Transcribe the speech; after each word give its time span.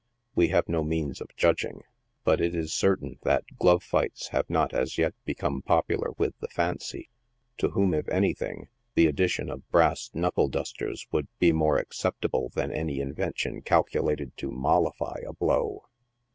we 0.33 0.47
have 0.47 0.67
no 0.67 0.83
means 0.83 1.21
of 1.21 1.27
jndging; 1.37 1.81
but 2.23 2.41
it 2.41 2.55
is 2.55 2.73
certain 2.73 3.19
that 3.21 3.43
glove 3.59 3.83
fights 3.83 4.29
have 4.29 4.49
not 4.49 4.73
as 4.73 4.97
yet 4.97 5.13
become 5.25 5.61
popular 5.61 6.09
with 6.17 6.33
the" 6.39 6.47
fancy," 6.57 7.11
to 7.59 7.69
whom, 7.69 7.93
if 7.93 8.09
anything, 8.09 8.67
the 8.95 9.05
addition 9.05 9.47
of 9.47 9.69
brass" 9.69 10.09
knuckle 10.15 10.47
dusters" 10.47 11.05
would 11.11 11.27
be 11.37 11.51
more 11.51 11.77
acceptable 11.77 12.49
than 12.55 12.71
any 12.71 12.99
in 12.99 13.13
vention 13.13 13.63
calculated 13.63 14.35
to 14.37 14.49
mollify 14.49 15.19
a 15.23 15.33
blow. 15.33 15.83